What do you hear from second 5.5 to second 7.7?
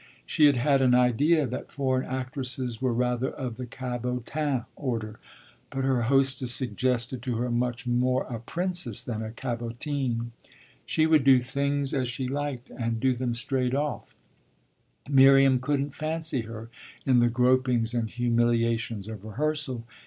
but her hostess suggested to her